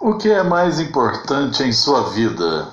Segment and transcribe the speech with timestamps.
[0.00, 2.68] O que é mais importante em sua vida?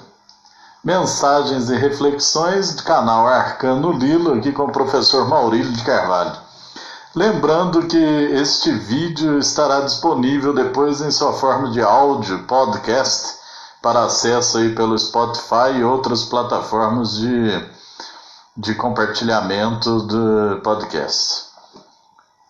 [0.84, 6.38] Mensagens e reflexões do canal Arcano Lilo, aqui com o professor Maurílio de Carvalho.
[7.16, 13.34] Lembrando que este vídeo estará disponível depois em sua forma de áudio, podcast,
[13.82, 17.70] para acesso aí pelo Spotify e outras plataformas de,
[18.56, 21.45] de compartilhamento do podcast.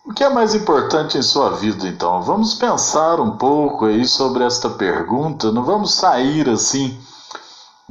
[0.08, 2.22] O que é mais importante em sua vida, então?
[2.22, 5.50] Vamos pensar um pouco aí sobre esta pergunta.
[5.50, 6.96] Não vamos sair assim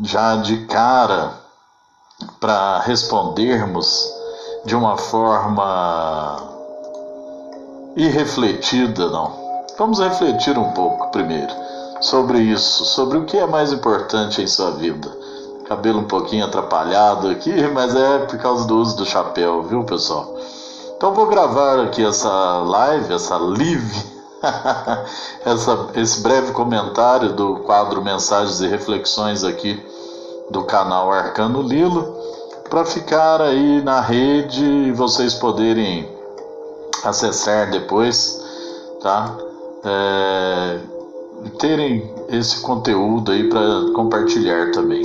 [0.02, 1.34] já de cara
[2.40, 4.10] para respondermos
[4.64, 6.38] de uma forma
[7.98, 9.34] irrefletida, não.
[9.77, 11.54] Vamos refletir um pouco primeiro
[12.00, 15.12] sobre isso, sobre o que é mais importante em sua vida.
[15.68, 20.34] Cabelo um pouquinho atrapalhado aqui, mas é por causa do uso do chapéu, viu, pessoal?
[20.98, 22.30] Então vou gravar aqui essa
[22.62, 24.04] live, essa live,
[25.44, 29.84] essa, esse breve comentário do quadro Mensagens e Reflexões aqui
[30.49, 32.15] do canal Arcano Lilo,
[32.70, 36.10] para ficar aí na rede e vocês poderem
[37.04, 38.41] acessar depois,
[39.02, 39.35] tá?
[39.84, 40.80] É,
[41.59, 45.04] terem esse conteúdo aí para compartilhar também.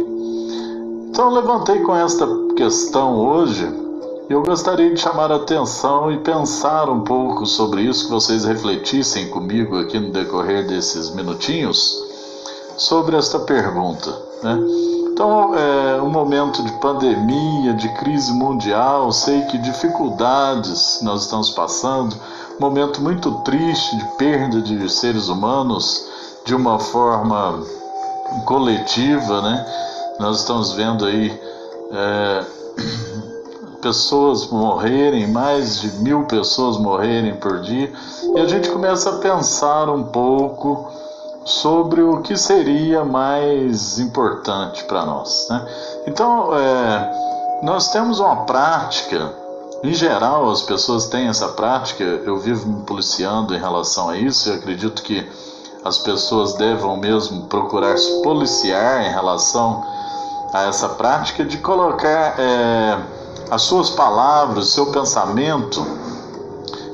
[1.10, 3.89] Então levantei com esta questão hoje
[4.31, 9.28] eu gostaria de chamar a atenção e pensar um pouco sobre isso, que vocês refletissem
[9.28, 12.00] comigo aqui no decorrer desses minutinhos,
[12.77, 14.17] sobre esta pergunta.
[14.41, 14.56] Né?
[15.12, 22.15] Então, é um momento de pandemia, de crise mundial, sei que dificuldades nós estamos passando,
[22.61, 26.06] momento muito triste de perda de seres humanos
[26.44, 27.65] de uma forma
[28.47, 29.67] coletiva, né?
[30.20, 31.37] Nós estamos vendo aí.
[31.92, 32.44] É,
[33.81, 37.92] pessoas morrerem, mais de mil pessoas morrerem por dia,
[38.34, 40.89] e a gente começa a pensar um pouco
[41.45, 45.47] sobre o que seria mais importante para nós.
[45.48, 45.67] Né?
[46.06, 49.34] Então, é, nós temos uma prática,
[49.83, 54.50] em geral as pessoas têm essa prática, eu vivo me policiando em relação a isso,
[54.50, 55.27] e acredito que
[55.84, 59.83] as pessoas devam mesmo procurar se policiar em relação
[60.53, 62.38] a essa prática de colocar.
[62.38, 63.19] É,
[63.50, 65.84] as suas palavras, seu pensamento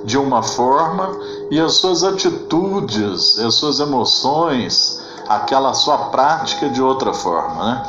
[0.05, 1.11] de uma forma
[1.51, 7.87] e as suas atitudes, as suas emoções, aquela sua prática de outra forma, né?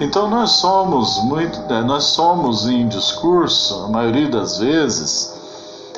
[0.00, 5.34] Então nós somos muito, né, nós somos em discurso, a maioria das vezes,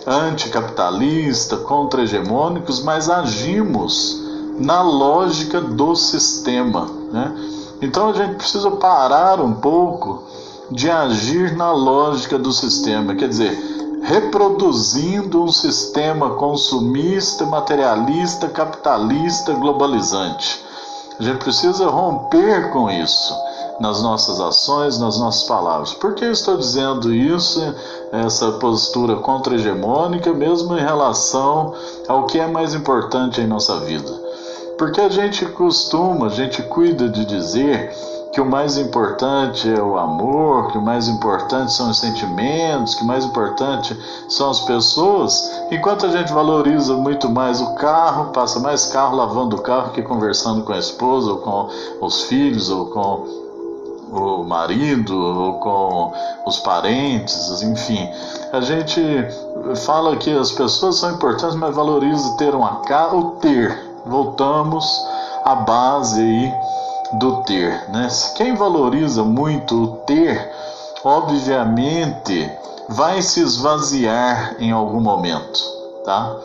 [0.06, 4.18] anticapitalista, contra-hegemônicos, mas agimos
[4.58, 7.34] na lógica do sistema, né?
[7.82, 10.24] Então a gente precisa parar um pouco
[10.70, 13.58] de agir na lógica do sistema, quer dizer,
[14.02, 20.64] reproduzindo um sistema consumista, materialista, capitalista, globalizante.
[21.18, 23.34] A gente precisa romper com isso
[23.78, 25.94] nas nossas ações, nas nossas palavras.
[25.94, 27.60] Por que eu estou dizendo isso,
[28.12, 31.74] essa postura contra-hegemônica, mesmo em relação
[32.06, 34.12] ao que é mais importante em nossa vida?
[34.78, 37.94] Porque a gente costuma, a gente cuida de dizer
[38.32, 43.02] que o mais importante é o amor, que o mais importante são os sentimentos, que
[43.02, 43.98] o mais importante
[44.28, 49.56] são as pessoas, enquanto a gente valoriza muito mais o carro, passa mais carro lavando
[49.56, 51.68] o carro que conversando com a esposa, ou com
[52.00, 53.40] os filhos, ou com
[54.12, 56.12] o marido, ou com
[56.46, 58.08] os parentes, enfim.
[58.52, 59.00] A gente
[59.84, 63.90] fala que as pessoas são importantes, mas valoriza ter uma casa, ou ter.
[64.06, 64.84] Voltamos
[65.44, 66.79] à base aí
[67.14, 67.88] do ter.
[67.90, 68.08] Né?
[68.36, 70.50] Quem valoriza muito o ter,
[71.04, 72.50] obviamente,
[72.88, 75.60] vai se esvaziar em algum momento,
[76.04, 76.36] tá?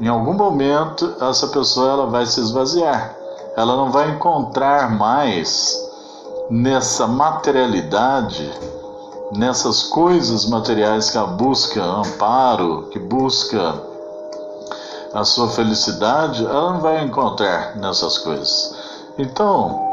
[0.00, 3.14] Em algum momento essa pessoa ela vai se esvaziar.
[3.56, 5.80] Ela não vai encontrar mais
[6.50, 8.52] nessa materialidade,
[9.32, 13.74] nessas coisas materiais que ela busca amparo, que busca
[15.12, 18.73] a sua felicidade, ela não vai encontrar nessas coisas.
[19.16, 19.84] Então,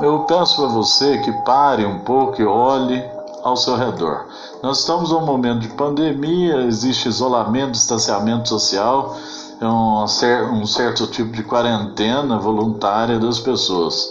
[0.00, 3.02] eu peço a você que pare um pouco e olhe
[3.42, 4.26] ao seu redor.
[4.62, 9.16] Nós estamos num momento de pandemia, existe isolamento, distanciamento social,
[9.60, 10.04] é um,
[10.52, 14.08] um certo tipo de quarentena voluntária das pessoas.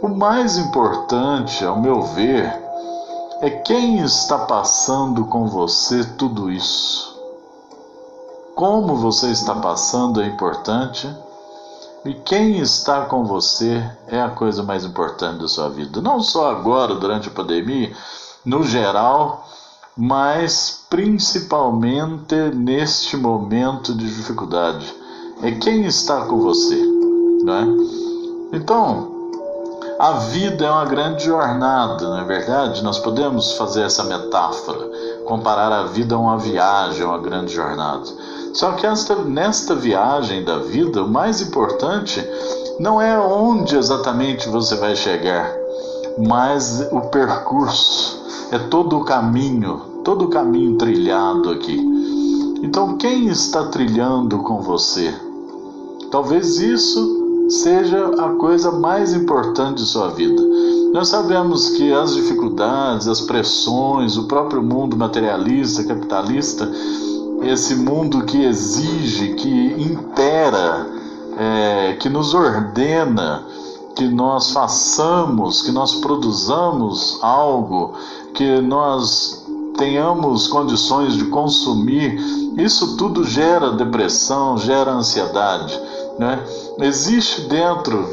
[0.00, 2.50] O mais importante, ao meu ver,
[3.42, 7.18] é quem está passando com você tudo isso.
[8.54, 11.08] Como você está passando é importante
[12.04, 16.00] e quem está com você é a coisa mais importante da sua vida.
[16.00, 17.92] Não só agora, durante a pandemia,
[18.44, 19.46] no geral,
[19.96, 24.94] mas principalmente neste momento de dificuldade.
[25.42, 26.76] É quem está com você.
[27.42, 28.56] não é?
[28.56, 29.18] Então,
[29.98, 32.82] a vida é uma grande jornada, não é verdade?
[32.84, 34.88] Nós podemos fazer essa metáfora,
[35.26, 38.06] comparar a vida a uma viagem, a uma grande jornada.
[38.54, 42.24] Só que esta, nesta viagem da vida, o mais importante
[42.78, 45.52] não é onde exatamente você vai chegar,
[46.18, 48.18] mas o percurso,
[48.50, 51.78] é todo o caminho, todo o caminho trilhado aqui.
[52.62, 55.14] Então, quem está trilhando com você?
[56.10, 60.42] Talvez isso seja a coisa mais importante de sua vida.
[60.92, 66.70] Nós sabemos que as dificuldades, as pressões, o próprio mundo materialista, capitalista,
[67.42, 70.86] esse mundo que exige, que impera,
[71.36, 73.44] é, que nos ordena
[73.94, 77.94] que nós façamos, que nós produzamos algo,
[78.32, 79.44] que nós
[79.76, 82.16] tenhamos condições de consumir,
[82.56, 85.80] isso tudo gera depressão, gera ansiedade.
[86.18, 86.40] Né?
[86.80, 88.08] Existe dentro.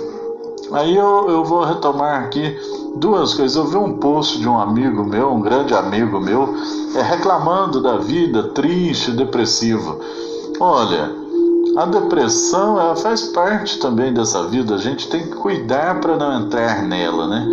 [0.72, 2.58] Aí eu, eu vou retomar aqui
[2.96, 3.56] duas coisas.
[3.56, 6.56] Eu vi um post de um amigo meu, um grande amigo meu,
[6.96, 10.00] é, reclamando da vida, triste, depressivo.
[10.60, 11.12] Olha,
[11.76, 16.42] a depressão ela faz parte também dessa vida, a gente tem que cuidar para não
[16.42, 17.48] entrar nela, né?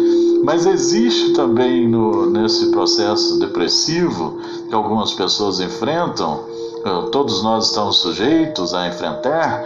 [0.44, 4.38] Mas existe também no, nesse processo depressivo
[4.68, 6.40] que algumas pessoas enfrentam,
[6.84, 9.64] eh, todos nós estamos sujeitos a enfrentar,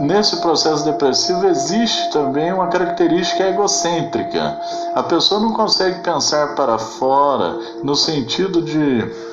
[0.00, 4.60] nesse processo depressivo existe também uma característica egocêntrica.
[4.94, 9.32] A pessoa não consegue pensar para fora no sentido de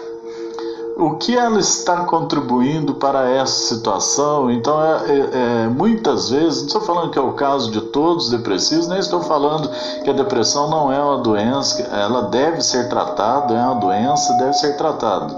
[1.00, 4.51] o que ela está contribuindo para essa situação.
[4.51, 5.29] Então, é, é,
[5.63, 9.00] é, muitas vezes, não estou falando que é o caso de todos os depressivos, nem
[9.00, 9.69] estou falando
[10.03, 14.53] que a depressão não é uma doença, ela deve ser tratada, é uma doença, deve
[14.53, 15.33] ser tratada.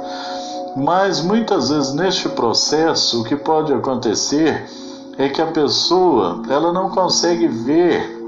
[0.75, 4.67] Mas muitas vezes neste processo, o que pode acontecer
[5.17, 8.21] é que a pessoa ela não consegue ver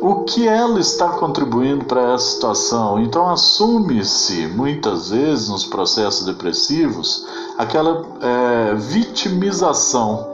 [0.00, 3.00] o que ela está contribuindo para essa situação.
[3.00, 7.26] Então assume-se muitas vezes nos processos depressivos
[7.58, 10.28] aquela é, vitimização.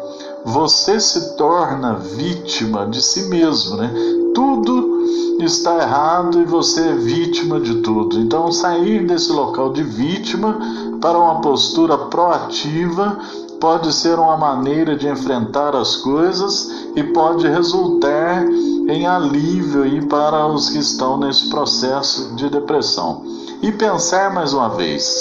[0.45, 3.93] Você se torna vítima de si mesmo, né?
[4.35, 5.03] Tudo
[5.39, 8.19] está errado e você é vítima de tudo.
[8.19, 10.59] Então sair desse local de vítima
[11.01, 13.19] para uma postura proativa
[13.63, 18.45] pode ser uma maneira de enfrentar as coisas e pode resultar
[18.89, 23.23] em alívio aí para os que estão nesse processo de depressão.
[23.63, 25.15] E pensar mais uma vez,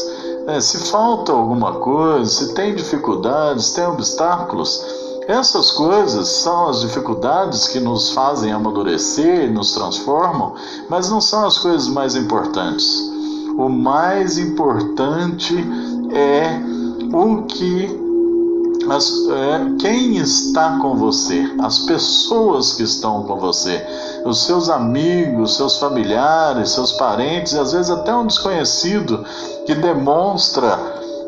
[0.47, 4.83] é, se falta alguma coisa, se tem dificuldades, tem obstáculos,
[5.27, 10.55] essas coisas são as dificuldades que nos fazem amadurecer, nos transformam,
[10.89, 13.07] mas não são as coisas mais importantes.
[13.55, 15.55] O mais importante
[16.11, 16.59] é
[17.15, 18.00] o que
[18.85, 23.83] mas é, quem está com você, as pessoas que estão com você,
[24.25, 29.25] os seus amigos, seus familiares, seus parentes, e às vezes até um desconhecido
[29.65, 30.77] que demonstra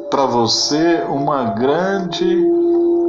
[0.09, 2.45] para você uma grande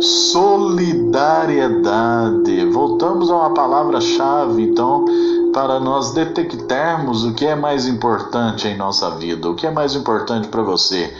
[0.00, 2.64] solidariedade.
[2.66, 5.04] Voltamos a uma palavra-chave, então,
[5.52, 9.94] para nós detectarmos o que é mais importante em nossa vida, o que é mais
[9.94, 11.14] importante para você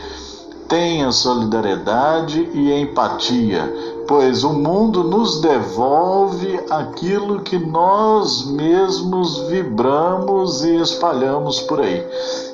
[0.67, 3.71] Tenha solidariedade e empatia,
[4.07, 12.03] pois o mundo nos devolve aquilo que nós mesmos vibramos e espalhamos por aí.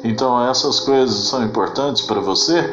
[0.03, 2.69] Então, essas coisas são importantes para você?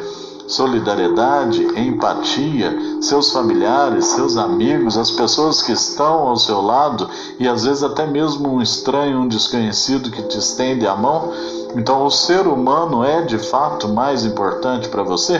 [0.49, 7.07] solidariedade, empatia, seus familiares, seus amigos, as pessoas que estão ao seu lado
[7.39, 11.31] e às vezes até mesmo um estranho, um desconhecido que te estende a mão.
[11.75, 15.39] Então, o ser humano é de fato mais importante para você?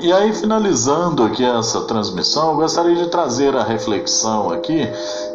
[0.00, 4.86] E aí, finalizando aqui essa transmissão, eu gostaria de trazer a reflexão aqui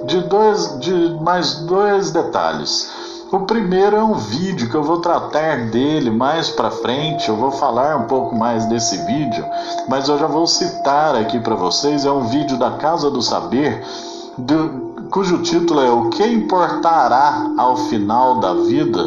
[0.05, 2.89] de, dois, de mais dois detalhes.
[3.31, 7.49] O primeiro é um vídeo que eu vou tratar dele mais para frente, eu vou
[7.49, 9.45] falar um pouco mais desse vídeo,
[9.87, 13.81] mas eu já vou citar aqui para vocês, é um vídeo da Casa do Saber,
[14.37, 14.80] do,
[15.11, 19.03] cujo título é O que importará ao final da vida,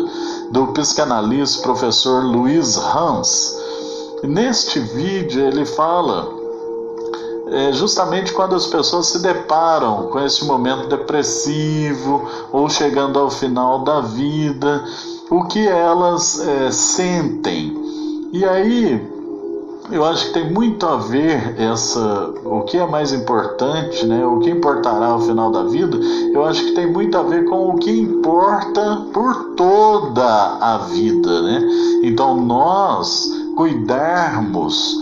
[0.51, 3.57] do psicanalista professor Luiz Hans.
[4.23, 6.45] Neste vídeo ele fala
[7.47, 13.81] é justamente quando as pessoas se deparam com esse momento depressivo ou chegando ao final
[13.85, 14.85] da vida,
[15.31, 17.77] o que elas é, sentem.
[18.33, 19.14] E aí
[19.91, 24.25] eu acho que tem muito a ver essa o que é mais importante, né?
[24.27, 25.97] O que importará ao final da vida?
[26.33, 30.25] Eu acho que tem muito a ver com o que importa por toda
[30.61, 31.63] a vida, né?
[32.03, 34.99] Então nós cuidarmos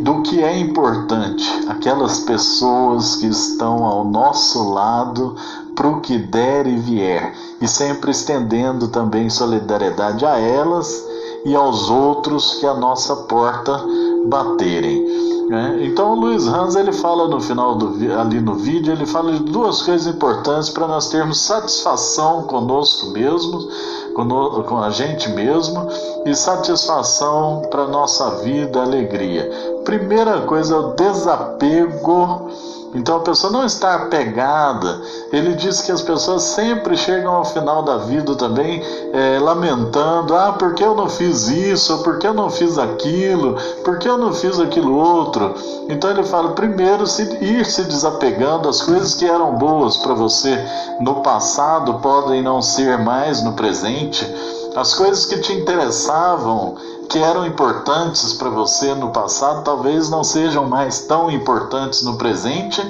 [0.00, 5.36] do que é importante, aquelas pessoas que estão ao nosso lado
[5.76, 11.06] para o que der e vier, e sempre estendendo também solidariedade a elas
[11.44, 13.80] e aos outros que a nossa porta
[14.26, 15.04] baterem.
[15.48, 15.80] Né?
[15.82, 19.40] Então o Luiz Hans ele fala no final do ali no vídeo ele fala de
[19.40, 23.68] duas coisas importantes para nós termos satisfação conosco mesmo,
[24.14, 25.88] com a gente mesmo
[26.24, 29.50] e satisfação para nossa vida, alegria.
[29.84, 32.50] Primeira coisa é o desapego
[32.94, 35.00] então a pessoa não está apegada.
[35.32, 38.82] Ele diz que as pessoas sempre chegam ao final da vida também
[39.12, 42.02] é, lamentando: ah, por que eu não fiz isso?
[42.02, 43.56] Por que eu não fiz aquilo?
[43.82, 45.54] Por que eu não fiz aquilo outro?
[45.88, 50.62] Então ele fala: primeiro, se, ir se desapegando, as coisas que eram boas para você
[51.00, 54.26] no passado podem não ser mais no presente.
[54.74, 56.76] As coisas que te interessavam
[57.12, 62.80] que eram importantes para você no passado talvez não sejam mais tão importantes no presente,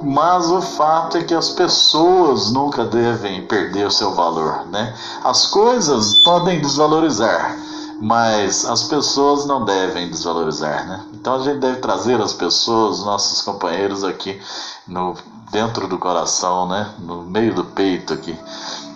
[0.00, 4.94] mas o fato é que as pessoas nunca devem perder o seu valor, né?
[5.24, 7.58] As coisas podem desvalorizar,
[8.00, 11.04] mas as pessoas não devem desvalorizar, né?
[11.14, 14.40] Então a gente deve trazer as pessoas, nossos companheiros aqui
[14.86, 15.16] no
[15.50, 16.90] dentro do coração, né?
[17.00, 18.38] No meio do peito aqui,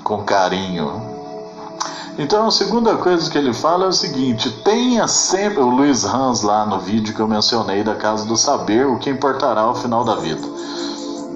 [0.05, 1.10] com carinho,
[2.19, 6.43] então a segunda coisa que ele fala é o seguinte: tenha sempre, o Luiz Hans
[6.43, 10.05] lá no vídeo que eu mencionei da Casa do Saber, o que importará ao final
[10.05, 10.47] da vida.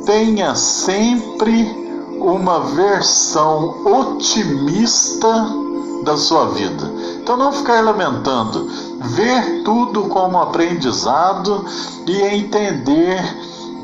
[0.05, 1.85] Tenha sempre
[2.21, 5.47] uma versão otimista
[6.05, 6.91] da sua vida.
[7.23, 8.69] Então não ficar lamentando,
[9.01, 11.65] ver tudo como aprendizado
[12.07, 13.23] e entender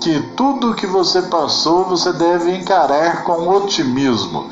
[0.01, 4.51] que tudo que você passou você deve encarar com otimismo.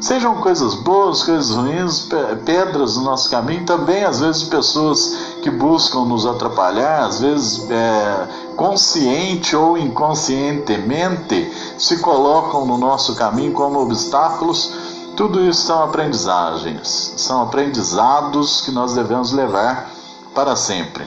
[0.00, 2.08] Sejam coisas boas, coisas ruins,
[2.44, 8.28] pedras no nosso caminho, também às vezes pessoas que buscam nos atrapalhar, às vezes é,
[8.56, 14.72] consciente ou inconscientemente se colocam no nosso caminho como obstáculos.
[15.16, 19.90] Tudo isso são aprendizagens, são aprendizados que nós devemos levar
[20.34, 21.06] para sempre.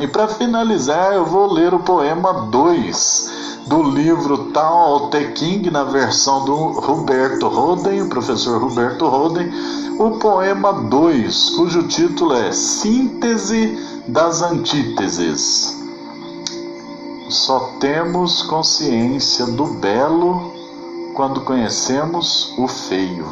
[0.00, 5.84] E para finalizar, eu vou ler o poema 2 do livro Tao Te King, na
[5.84, 9.48] versão do Roberto Roden, o professor Roberto Roden,
[9.98, 15.80] o poema 2, cujo título é Síntese das Antíteses.
[17.28, 20.52] Só temos consciência do belo
[21.14, 23.26] quando conhecemos o feio.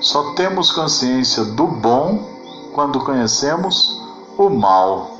[0.00, 2.24] Só temos consciência do bom
[2.72, 4.02] quando conhecemos
[4.36, 5.19] o mal.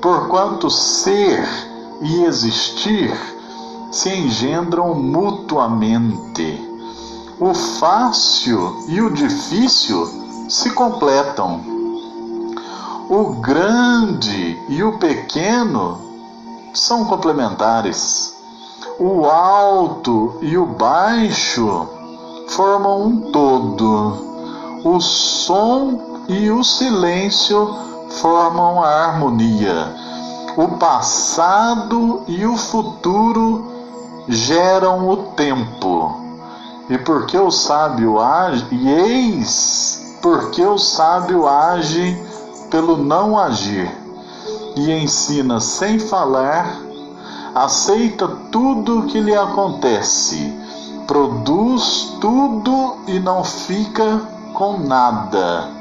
[0.00, 1.46] Porquanto ser
[2.00, 3.14] e existir
[3.90, 6.68] se engendram mutuamente.
[7.38, 10.06] O fácil e o difícil
[10.48, 11.60] se completam.
[13.10, 15.98] O grande e o pequeno
[16.72, 18.34] são complementares.
[18.98, 21.88] O alto e o baixo
[22.48, 24.80] formam um todo.
[24.84, 29.94] O som e o silêncio formam a harmonia.
[30.56, 33.70] O passado e o futuro
[34.28, 36.16] geram o tempo.
[36.88, 42.20] E porque o sábio age, e eis porque o sábio age
[42.70, 43.90] pelo não agir,
[44.76, 46.78] e ensina sem falar,
[47.54, 50.52] aceita tudo o que lhe acontece,
[51.06, 54.20] produz tudo e não fica
[54.52, 55.79] com nada.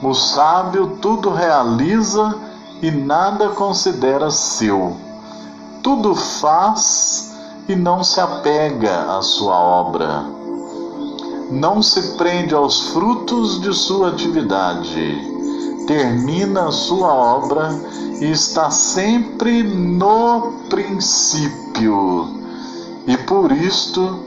[0.00, 2.32] O sábio tudo realiza
[2.80, 4.96] e nada considera seu.
[5.82, 7.36] Tudo faz
[7.68, 10.24] e não se apega à sua obra.
[11.50, 15.18] Não se prende aos frutos de sua atividade.
[15.88, 17.68] Termina a sua obra
[18.20, 22.28] e está sempre no princípio.
[23.04, 24.20] E por isto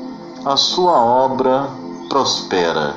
[0.43, 1.69] a sua obra
[2.09, 2.95] prospera.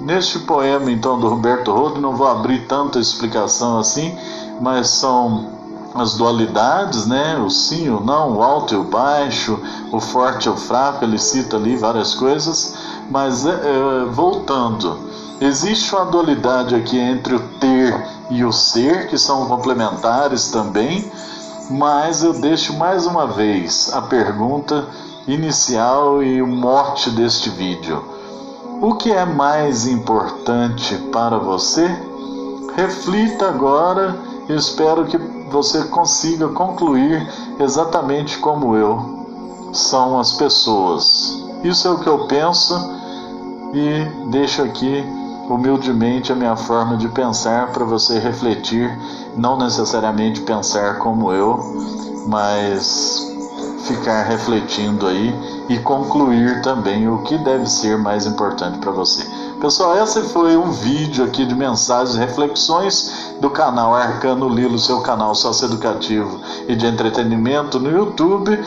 [0.00, 4.16] Neste poema, então, do Roberto Rodo, não vou abrir tanta explicação assim,
[4.60, 5.50] mas são
[5.94, 7.38] as dualidades, né?
[7.38, 9.58] O sim, o não, o alto e o baixo,
[9.90, 12.76] o forte e o fraco, ele cita ali várias coisas,
[13.10, 14.98] mas é, é, voltando,
[15.40, 21.10] existe uma dualidade aqui entre o ter e o ser, que são complementares também,
[21.70, 24.86] mas eu deixo mais uma vez a pergunta
[25.26, 28.15] inicial e o mote deste vídeo.
[28.80, 31.88] O que é mais importante para você?
[32.76, 34.16] Reflita agora
[34.48, 35.16] espero que
[35.50, 37.26] você consiga concluir
[37.58, 39.26] exatamente como eu.
[39.72, 41.42] São as pessoas.
[41.64, 42.74] Isso é o que eu penso
[43.72, 45.04] e deixo aqui
[45.48, 48.90] humildemente a minha forma de pensar para você refletir,
[49.36, 51.58] não necessariamente pensar como eu,
[52.26, 53.34] mas
[53.86, 59.24] ficar refletindo aí e concluir também o que deve ser mais importante para você.
[59.60, 65.00] Pessoal, esse foi um vídeo aqui de mensagens e reflexões do canal Arcano Lilo, seu
[65.00, 68.58] canal socioeducativo e de entretenimento no YouTube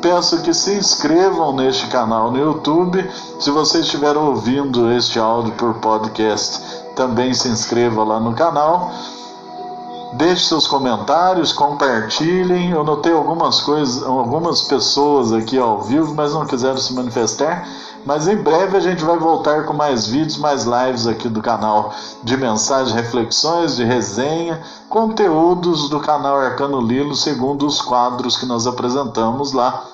[0.00, 3.08] peço que se inscrevam neste canal no YouTube.
[3.38, 6.60] Se você estiver ouvindo este áudio por podcast,
[6.96, 8.90] também se inscreva lá no canal.
[10.12, 12.70] Deixe seus comentários, compartilhem.
[12.70, 17.66] Eu notei algumas coisas, algumas pessoas aqui ao vivo, mas não quiseram se manifestar.
[18.04, 21.92] Mas em breve a gente vai voltar com mais vídeos, mais lives aqui do canal
[22.24, 28.66] de mensagens, reflexões, de resenha, conteúdos do canal Arcano Lilo, segundo os quadros que nós
[28.66, 29.84] apresentamos lá,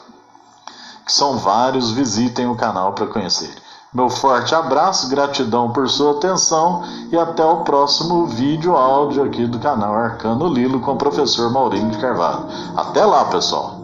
[1.04, 1.90] que são vários.
[1.90, 3.65] Visitem o canal para conhecer.
[3.96, 9.58] Meu forte abraço, gratidão por sua atenção e até o próximo vídeo áudio aqui do
[9.58, 12.44] canal Arcano Lilo com o professor Maurinho de Carvalho.
[12.76, 13.75] Até lá, pessoal!